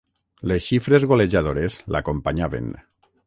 Les 0.51 0.63
xifres 0.69 1.05
golejadores 1.11 1.77
l'acompanyaven. 1.97 2.73